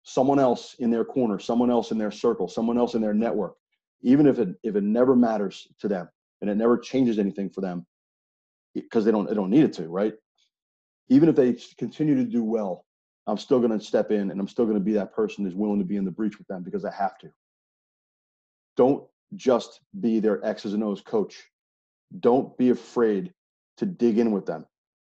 Someone 0.04 0.38
else 0.38 0.74
in 0.78 0.90
their 0.90 1.04
corner, 1.04 1.40
someone 1.40 1.70
else 1.70 1.90
in 1.90 1.98
their 1.98 2.12
circle, 2.12 2.46
someone 2.46 2.78
else 2.78 2.94
in 2.94 3.02
their 3.02 3.14
network, 3.14 3.56
even 4.02 4.26
if 4.26 4.38
it 4.38 4.50
if 4.62 4.76
it 4.76 4.84
never 4.84 5.16
matters 5.16 5.66
to 5.80 5.88
them 5.88 6.08
and 6.40 6.48
it 6.48 6.56
never 6.56 6.78
changes 6.78 7.18
anything 7.18 7.50
for 7.50 7.60
them, 7.60 7.84
because 8.74 9.04
they 9.04 9.10
don't 9.10 9.28
they 9.28 9.34
don't 9.34 9.50
need 9.50 9.64
it 9.64 9.72
to, 9.72 9.88
right? 9.88 10.14
Even 11.08 11.28
if 11.28 11.34
they 11.34 11.56
continue 11.78 12.14
to 12.14 12.24
do 12.24 12.44
well, 12.44 12.84
I'm 13.26 13.38
still 13.38 13.58
going 13.58 13.76
to 13.76 13.84
step 13.84 14.10
in 14.10 14.30
and 14.30 14.40
I'm 14.40 14.48
still 14.48 14.64
going 14.64 14.76
to 14.76 14.84
be 14.84 14.92
that 14.92 15.12
person 15.12 15.44
who's 15.44 15.54
willing 15.54 15.78
to 15.78 15.84
be 15.84 15.96
in 15.96 16.04
the 16.04 16.10
breach 16.10 16.38
with 16.38 16.46
them 16.46 16.62
because 16.62 16.84
I 16.84 16.92
have 16.92 17.18
to. 17.18 17.30
Don't 18.76 19.04
just 19.34 19.80
be 20.00 20.20
their 20.20 20.44
X's 20.44 20.74
and 20.74 20.84
O's 20.84 21.00
coach. 21.00 21.42
Don't 22.20 22.56
be 22.56 22.70
afraid 22.70 23.32
to 23.78 23.86
dig 23.86 24.18
in 24.18 24.30
with 24.30 24.46
them. 24.46 24.66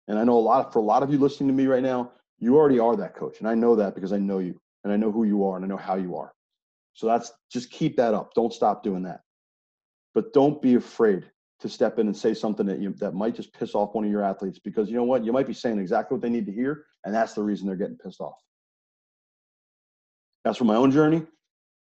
And 0.08 0.17
I 0.17 0.24
know 0.24 0.38
a 0.38 0.39
lot 0.39 0.74
for 0.74 0.79
a 0.79 0.84
lot 0.84 1.03
of 1.03 1.12
you 1.12 1.19
listening 1.19 1.50
to 1.50 1.53
me 1.53 1.67
right 1.67 1.84
now, 1.84 2.12
you 2.39 2.58
already 2.58 2.79
are 2.79 2.96
that 2.96 3.15
coach. 3.15 3.39
And 3.39 3.48
I 3.48 3.55
know 3.55 3.75
that 3.75 3.96
because 3.96 4.12
I 4.13 4.17
know 4.17 4.39
you 4.39 4.60
and 4.84 4.91
I 4.91 4.98
know 4.98 5.12
who 5.12 5.24
you 5.24 5.46
are 5.46 5.55
and 5.55 5.65
I 5.65 5.67
know 5.67 5.77
how 5.77 5.96
you 5.96 6.15
are. 6.17 6.34
So 6.93 7.08
that's 7.08 7.31
just 7.51 7.72
keep 7.72 7.96
that 7.98 8.13
up. 8.13 8.34
Don't 8.34 8.53
stop 8.53 8.84
doing 8.84 9.03
that. 9.03 9.22
But 10.13 10.34
don't 10.34 10.62
be 10.62 10.75
afraid 10.75 11.29
to 11.60 11.69
step 11.69 12.00
in 12.00 12.08
and 12.08 12.15
say 12.15 12.34
something 12.34 12.65
that 12.65 12.79
you 12.79 12.93
that 13.00 13.13
might 13.13 13.36
just 13.36 13.53
piss 13.53 13.75
off 13.75 13.93
one 13.93 14.05
of 14.05 14.12
your 14.12 14.24
athletes 14.24 14.60
because 14.60 14.89
you 14.89 14.96
know 14.96 15.03
what? 15.03 15.24
You 15.24 15.31
might 15.31 15.48
be 15.48 15.53
saying 15.53 15.79
exactly 15.79 16.15
what 16.15 16.22
they 16.22 16.29
need 16.29 16.46
to 16.46 16.51
hear, 16.51 16.86
and 17.03 17.13
that's 17.13 17.34
the 17.34 17.43
reason 17.43 17.67
they're 17.67 17.75
getting 17.75 17.98
pissed 17.98 18.22
off. 18.22 18.38
As 20.46 20.58
for 20.58 20.63
my 20.63 20.75
own 20.75 20.91
journey, 20.91 21.22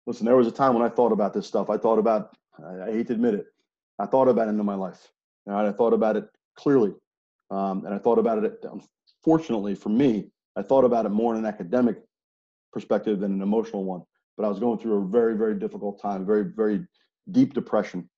listen, 0.05 0.25
there 0.25 0.35
was 0.35 0.47
a 0.47 0.51
time 0.51 0.73
when 0.73 0.83
I 0.83 0.89
thought 0.89 1.11
about 1.11 1.33
this 1.33 1.47
stuff. 1.47 1.69
I 1.69 1.77
thought 1.77 1.99
about, 1.99 2.35
I, 2.63 2.91
hate 2.91 3.07
to 3.07 3.13
admit 3.13 3.35
it, 3.35 3.45
I 4.01 4.07
thought 4.07 4.27
about 4.27 4.47
it 4.47 4.51
in 4.51 4.65
my 4.65 4.75
life. 4.75 5.11
I 5.47 5.71
thought 5.71 5.93
about 5.93 6.17
it 6.17 6.25
clearly. 6.55 6.93
Um, 7.51 7.85
and 7.85 7.93
I 7.93 7.97
thought 7.99 8.17
about 8.17 8.43
it, 8.43 8.65
unfortunately 9.23 9.75
for 9.75 9.89
me, 9.89 10.31
I 10.55 10.61
thought 10.61 10.85
about 10.85 11.05
it 11.05 11.09
more 11.09 11.33
in 11.33 11.39
an 11.39 11.45
academic 11.45 11.97
perspective 12.73 13.19
than 13.19 13.31
an 13.33 13.41
emotional 13.41 13.83
one. 13.83 14.01
But 14.37 14.45
I 14.45 14.49
was 14.49 14.59
going 14.59 14.79
through 14.79 15.03
a 15.03 15.07
very, 15.07 15.37
very 15.37 15.55
difficult 15.59 16.01
time, 16.01 16.25
very, 16.25 16.45
very 16.55 16.85
deep 17.31 17.53
depression 17.53 18.09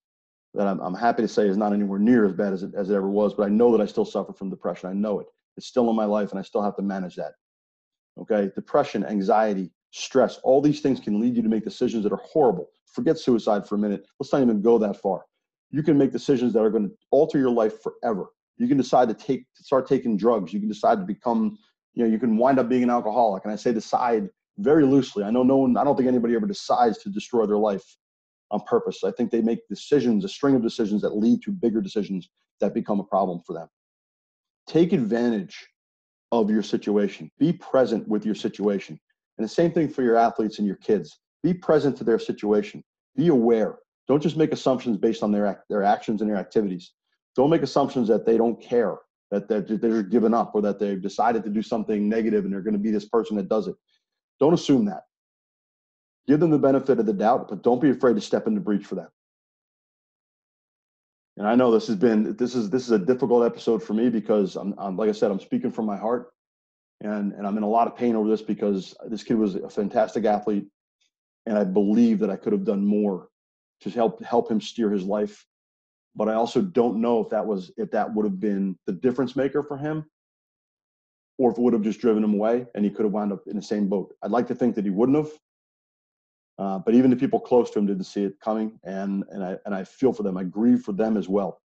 that 0.53 0.67
I'm, 0.67 0.79
I'm 0.79 0.93
happy 0.93 1.23
to 1.23 1.27
say 1.27 1.47
is 1.47 1.57
not 1.57 1.73
anywhere 1.73 1.99
near 1.99 2.25
as 2.25 2.33
bad 2.33 2.53
as 2.53 2.63
it, 2.63 2.71
as 2.75 2.89
it 2.89 2.95
ever 2.95 3.09
was. 3.09 3.33
But 3.33 3.47
I 3.47 3.49
know 3.49 3.71
that 3.75 3.81
I 3.81 3.85
still 3.85 4.05
suffer 4.05 4.31
from 4.31 4.49
depression. 4.49 4.89
I 4.89 4.93
know 4.93 5.19
it. 5.19 5.27
It's 5.57 5.67
still 5.67 5.89
in 5.89 5.95
my 5.95 6.05
life 6.05 6.31
and 6.31 6.39
I 6.39 6.43
still 6.43 6.61
have 6.61 6.75
to 6.77 6.81
manage 6.81 7.15
that. 7.15 7.33
Okay. 8.19 8.51
Depression, 8.55 9.03
anxiety, 9.05 9.71
stress, 9.91 10.39
all 10.43 10.61
these 10.61 10.81
things 10.81 10.99
can 10.99 11.19
lead 11.19 11.35
you 11.35 11.41
to 11.41 11.49
make 11.49 11.63
decisions 11.63 12.03
that 12.03 12.13
are 12.13 12.21
horrible. 12.23 12.69
Forget 12.85 13.17
suicide 13.17 13.67
for 13.67 13.75
a 13.75 13.79
minute. 13.79 14.05
Let's 14.19 14.31
not 14.31 14.43
even 14.43 14.61
go 14.61 14.77
that 14.77 15.01
far. 15.01 15.25
You 15.73 15.83
can 15.83 15.97
make 15.97 16.13
decisions 16.13 16.53
that 16.53 16.61
are 16.61 16.69
going 16.69 16.87
to 16.87 16.95
alter 17.11 17.37
your 17.37 17.49
life 17.49 17.81
forever 17.81 18.27
you 18.57 18.67
can 18.67 18.77
decide 18.77 19.07
to 19.07 19.15
take 19.15 19.51
to 19.55 19.63
start 19.63 19.87
taking 19.87 20.15
drugs 20.15 20.53
you 20.53 20.59
can 20.59 20.69
decide 20.69 20.99
to 20.99 21.05
become 21.05 21.57
you 21.95 22.03
know 22.03 22.09
you 22.09 22.19
can 22.19 22.37
wind 22.37 22.59
up 22.59 22.69
being 22.69 22.83
an 22.83 22.91
alcoholic 22.91 23.43
and 23.43 23.51
i 23.51 23.55
say 23.55 23.73
decide 23.73 24.29
very 24.59 24.85
loosely 24.85 25.23
i 25.23 25.31
know 25.31 25.41
no 25.41 25.57
one 25.57 25.75
i 25.75 25.83
don't 25.83 25.97
think 25.97 26.07
anybody 26.07 26.35
ever 26.35 26.45
decides 26.45 26.99
to 26.99 27.09
destroy 27.09 27.47
their 27.47 27.57
life 27.57 27.97
on 28.51 28.59
purpose 28.67 29.03
i 29.03 29.09
think 29.09 29.31
they 29.31 29.41
make 29.41 29.67
decisions 29.67 30.23
a 30.23 30.29
string 30.29 30.55
of 30.55 30.61
decisions 30.61 31.01
that 31.01 31.17
lead 31.17 31.41
to 31.41 31.51
bigger 31.51 31.81
decisions 31.81 32.29
that 32.63 32.73
become 32.73 32.99
a 32.99 33.03
problem 33.03 33.39
for 33.45 33.53
them. 33.53 33.67
Take 34.67 34.93
advantage 34.93 35.67
of 36.31 36.49
your 36.49 36.63
situation. 36.63 37.29
Be 37.37 37.53
present 37.53 38.07
with 38.07 38.25
your 38.25 38.35
situation. 38.35 38.99
And 39.37 39.45
the 39.45 39.49
same 39.49 39.71
thing 39.71 39.89
for 39.89 40.01
your 40.01 40.15
athletes 40.15 40.59
and 40.59 40.67
your 40.67 40.77
kids. 40.77 41.19
Be 41.43 41.53
present 41.53 41.97
to 41.97 42.03
their 42.03 42.19
situation. 42.19 42.83
Be 43.15 43.27
aware. 43.27 43.77
Don't 44.07 44.21
just 44.21 44.37
make 44.37 44.51
assumptions 44.51 44.97
based 44.97 45.23
on 45.23 45.31
their, 45.31 45.63
their 45.69 45.83
actions 45.83 46.21
and 46.21 46.29
their 46.29 46.37
activities. 46.37 46.91
Don't 47.35 47.49
make 47.49 47.63
assumptions 47.63 48.07
that 48.09 48.25
they 48.25 48.37
don't 48.37 48.61
care, 48.61 48.97
that 49.31 49.47
they're, 49.47 49.61
they're 49.61 50.03
given 50.03 50.33
up, 50.33 50.51
or 50.53 50.61
that 50.61 50.79
they've 50.79 51.01
decided 51.01 51.43
to 51.43 51.49
do 51.49 51.61
something 51.61 52.09
negative 52.09 52.43
and 52.43 52.53
they're 52.53 52.61
going 52.61 52.73
to 52.73 52.79
be 52.79 52.91
this 52.91 53.07
person 53.07 53.37
that 53.37 53.49
does 53.49 53.67
it. 53.67 53.75
Don't 54.39 54.53
assume 54.53 54.85
that. 54.85 55.03
Give 56.27 56.39
them 56.39 56.51
the 56.51 56.59
benefit 56.59 56.99
of 56.99 57.05
the 57.05 57.13
doubt, 57.13 57.47
but 57.49 57.63
don't 57.63 57.81
be 57.81 57.89
afraid 57.89 58.15
to 58.15 58.21
step 58.21 58.47
in 58.47 58.55
the 58.55 58.61
breach 58.61 58.85
for 58.85 58.95
them. 58.95 59.09
And 61.37 61.47
I 61.47 61.55
know 61.55 61.71
this 61.71 61.87
has 61.87 61.95
been 61.95 62.35
this 62.37 62.53
is 62.53 62.69
this 62.69 62.83
is 62.83 62.91
a 62.91 62.99
difficult 62.99 63.43
episode 63.43 63.81
for 63.81 63.93
me 63.93 64.09
because 64.09 64.55
I'm, 64.55 64.75
I'm 64.77 64.95
like 64.95 65.09
I 65.09 65.13
said 65.13 65.31
I'm 65.31 65.39
speaking 65.39 65.71
from 65.71 65.85
my 65.85 65.97
heart, 65.97 66.31
and 67.01 67.33
and 67.33 67.47
I'm 67.47 67.57
in 67.57 67.63
a 67.63 67.69
lot 67.69 67.87
of 67.87 67.97
pain 67.97 68.15
over 68.15 68.29
this 68.29 68.43
because 68.43 68.95
this 69.09 69.23
kid 69.23 69.37
was 69.37 69.55
a 69.55 69.69
fantastic 69.69 70.25
athlete, 70.25 70.67
and 71.47 71.57
I 71.57 71.63
believe 71.63 72.19
that 72.19 72.29
I 72.29 72.35
could 72.35 72.53
have 72.53 72.65
done 72.65 72.85
more 72.85 73.29
to 73.83 73.89
help 73.89 74.23
help 74.23 74.49
him 74.49 74.61
steer 74.61 74.89
his 74.89 75.03
life, 75.03 75.45
but 76.15 76.29
I 76.29 76.33
also 76.33 76.61
don't 76.61 77.01
know 77.01 77.21
if 77.21 77.29
that 77.29 77.45
was 77.45 77.71
if 77.77 77.91
that 77.91 78.13
would 78.13 78.25
have 78.25 78.39
been 78.39 78.77
the 78.85 78.93
difference 78.93 79.35
maker 79.35 79.63
for 79.63 79.77
him, 79.77 80.05
or 81.37 81.51
if 81.51 81.57
it 81.57 81.61
would 81.61 81.73
have 81.73 81.83
just 81.83 81.99
driven 81.99 82.23
him 82.23 82.33
away 82.33 82.65
and 82.75 82.85
he 82.85 82.91
could 82.91 83.05
have 83.05 83.13
wound 83.13 83.33
up 83.33 83.47
in 83.47 83.55
the 83.55 83.61
same 83.61 83.87
boat. 83.87 84.13
I'd 84.21 84.31
like 84.31 84.47
to 84.47 84.55
think 84.55 84.75
that 84.75 84.85
he 84.85 84.91
wouldn't 84.91 85.17
have, 85.17 85.31
uh, 86.59 86.79
but 86.79 86.93
even 86.93 87.09
the 87.09 87.15
people 87.15 87.39
close 87.39 87.71
to 87.71 87.79
him 87.79 87.87
didn't 87.87 88.05
see 88.05 88.23
it 88.23 88.39
coming, 88.39 88.79
and 88.83 89.23
and 89.29 89.43
I 89.43 89.57
and 89.65 89.75
I 89.75 89.83
feel 89.83 90.13
for 90.13 90.23
them. 90.23 90.37
I 90.37 90.43
grieve 90.43 90.81
for 90.81 90.93
them 90.93 91.17
as 91.17 91.27
well. 91.27 91.61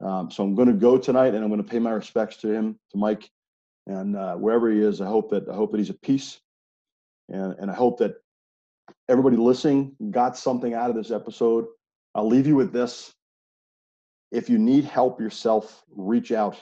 Um, 0.00 0.30
so 0.30 0.42
I'm 0.42 0.54
going 0.54 0.68
to 0.68 0.74
go 0.74 0.98
tonight, 0.98 1.34
and 1.34 1.44
I'm 1.44 1.50
going 1.50 1.62
to 1.62 1.70
pay 1.70 1.78
my 1.78 1.92
respects 1.92 2.36
to 2.38 2.48
him, 2.48 2.78
to 2.90 2.98
Mike, 2.98 3.30
and 3.86 4.16
uh, 4.16 4.34
wherever 4.34 4.70
he 4.70 4.80
is. 4.80 5.00
I 5.00 5.06
hope 5.06 5.30
that 5.30 5.48
I 5.48 5.54
hope 5.54 5.70
that 5.70 5.78
he's 5.78 5.90
at 5.90 6.02
peace, 6.02 6.40
and 7.28 7.54
and 7.58 7.70
I 7.70 7.74
hope 7.74 7.98
that 7.98 8.16
everybody 9.08 9.36
listening 9.36 9.96
got 10.10 10.36
something 10.36 10.74
out 10.74 10.90
of 10.90 10.96
this 10.96 11.10
episode. 11.10 11.66
I'll 12.14 12.28
leave 12.28 12.46
you 12.46 12.56
with 12.56 12.72
this: 12.72 13.12
if 14.30 14.48
you 14.48 14.58
need 14.58 14.84
help 14.84 15.20
yourself, 15.20 15.82
reach 15.90 16.32
out, 16.32 16.58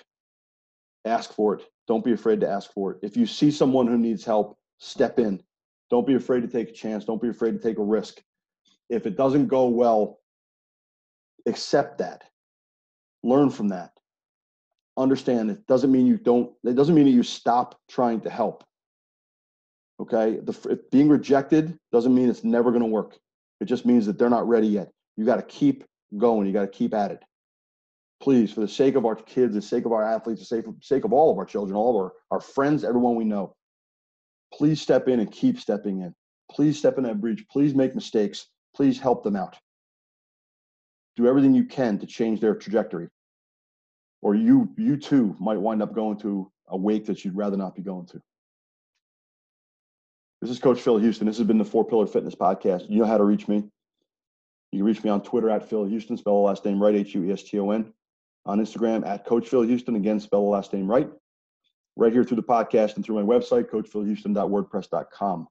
ask 1.05 1.33
for 1.33 1.55
it. 1.55 1.65
Don't 1.89 2.05
be 2.05 2.13
afraid 2.13 2.41
to 2.41 2.49
ask 2.49 2.73
for 2.73 2.93
it. 2.93 2.99
If 3.03 3.17
you 3.17 3.27
see 3.27 3.51
someone 3.51 3.87
who 3.87 3.99
needs 3.99 4.25
help, 4.25 4.59
step 4.79 5.19
in 5.19 5.43
don't 5.91 6.07
be 6.07 6.15
afraid 6.15 6.43
to 6.43 6.49
take 6.49 6.69
a 6.71 6.73
chance. 6.73 7.05
Don't 7.05 7.21
be 7.21 7.29
afraid 7.29 7.53
to 7.53 7.59
take 7.59 7.79
a 7.79 7.83
risk. 7.83 8.23
If 8.89 9.07
it 9.07 9.17
doesn't 9.17 9.49
go 9.49 9.69
well, 9.69 10.21
accept 11.47 11.99
that. 11.99 12.23
Learn 13.23 13.51
from 13.51 13.69
that. 13.69 13.91
Understand 14.97 15.51
it 15.51 15.67
doesn't 15.67 15.91
mean 15.91 16.07
you 16.07 16.17
don't, 16.17 16.53
it 16.65 16.75
doesn't 16.75 16.95
mean 16.95 17.07
that 17.07 17.11
you 17.11 17.23
stop 17.23 17.79
trying 17.89 18.21
to 18.23 18.31
help. 18.31 18.65
Okay? 20.01 20.39
The, 20.43 20.81
being 20.91 21.09
rejected 21.09 21.79
doesn't 21.93 22.15
mean 22.15 22.29
it's 22.29 22.45
never 22.45 22.71
going 22.71 22.83
to 22.83 22.89
work. 22.89 23.19
It 23.61 23.67
just 23.67 23.85
means 23.85 24.07
that 24.07 24.19
they're 24.19 24.31
not 24.31 24.49
ready 24.49 24.67
yet. 24.67 24.91
You 25.17 25.27
got 25.27 25.37
to 25.37 25.43
keep 25.43 25.85
going. 26.17 26.47
You 26.47 26.53
got 26.53 26.63
to 26.63 26.69
keep 26.69 26.95
at 26.95 27.11
it. 27.11 27.23
Please, 28.23 28.53
for 28.53 28.61
the 28.61 28.69
sake 28.69 28.97
of 28.97 29.07
our 29.07 29.17
kids, 29.17 29.55
the 29.55 29.63
sake 29.63 29.85
of 29.87 29.93
our 29.93 30.03
athletes, 30.03 30.41
the 30.41 30.47
sake 30.47 30.67
of, 30.67 30.75
sake 30.83 31.05
of 31.05 31.13
all 31.13 31.31
of 31.31 31.39
our 31.39 31.45
children, 31.45 31.77
all 31.77 31.91
of 31.91 31.97
our, 31.97 32.13
our 32.31 32.41
friends, 32.41 32.85
everyone 32.85 33.17
we 33.17 33.25
know, 33.25 33.55
please 34.53 34.81
step 34.81 35.09
in 35.09 35.21
and 35.21 35.31
keep 35.31 35.59
stepping 35.59 36.01
in. 36.01 36.15
Please 36.51 36.79
step 36.79 36.99
in 36.99 37.05
that 37.05 37.21
breach. 37.21 37.47
Please 37.51 37.75
make 37.75 37.95
mistakes. 37.95 38.49
Please 38.75 38.99
help 38.99 39.23
them 39.23 39.37
out. 39.37 39.57
Do 41.17 41.27
everything 41.27 41.55
you 41.55 41.65
can 41.65 41.99
to 41.99 42.07
change 42.07 42.41
their 42.41 42.55
trajectory. 42.55 43.09
Or 44.23 44.35
you 44.35 44.71
you 44.77 44.97
too 44.97 45.35
might 45.41 45.61
wind 45.61 45.83
up 45.83 45.95
going 45.95 46.19
to 46.21 46.51
a 46.69 46.77
wake 46.77 47.07
that 47.07 47.25
you'd 47.25 47.37
rather 47.37 47.57
not 47.57 47.75
be 47.75 47.83
going 47.83 48.07
to. 48.07 48.21
This 50.41 50.51
is 50.51 50.59
Coach 50.59 50.81
Phil 50.81 50.99
Hueston. 50.99 51.27
This 51.27 51.37
has 51.37 51.47
been 51.47 51.59
the 51.59 51.65
Four 51.65 51.85
Pillar 51.85 52.07
Fitness 52.07 52.35
Podcast. 52.35 52.89
You 52.89 53.01
know 53.01 53.07
how 53.07 53.19
to 53.19 53.25
reach 53.25 53.47
me. 53.47 53.65
You 54.73 54.79
can 54.79 54.85
reach 54.85 55.05
me 55.05 55.11
on 55.11 55.23
Twitter 55.23 55.51
at 55.51 55.69
Phil 55.69 55.85
Hueston, 55.85 56.19
spell 56.19 56.35
the 56.35 56.49
last 56.49 56.65
name 56.65 56.83
right, 56.83 56.95
H 56.95 57.15
U 57.15 57.25
E 57.25 57.33
S 57.33 57.43
T 57.43 57.59
O 57.59 57.71
N. 57.71 57.93
On 58.47 58.59
Instagram 58.59 59.07
at 59.07 59.27
Coach 59.27 59.49
Phil 59.49 59.67
Hueston, 59.67 59.97
again, 59.97 60.19
spell 60.19 60.43
the 60.43 60.49
last 60.49 60.73
name 60.73 60.91
right 60.91 61.11
right 61.97 62.13
here 62.13 62.25
through 62.25 62.37
the 62.37 62.43
podcast 62.43 62.97
and 62.97 63.05
through 63.05 63.23
my 63.23 63.39
website, 63.39 63.65
coachphilhueston.wordpress.com. 63.65 65.49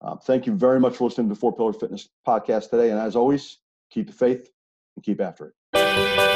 Um, 0.00 0.18
thank 0.20 0.46
you 0.46 0.54
very 0.54 0.80
much 0.80 0.96
for 0.96 1.04
listening 1.04 1.28
to 1.28 1.34
the 1.34 1.40
Four 1.40 1.54
Pillar 1.54 1.74
Fitness 1.74 2.08
podcast 2.26 2.70
today. 2.70 2.90
And 2.90 2.98
as 2.98 3.16
always, 3.16 3.58
keep 3.90 4.06
the 4.06 4.12
faith 4.12 4.50
and 4.96 5.04
keep 5.04 5.20
after 5.20 5.48
it. 5.74 6.33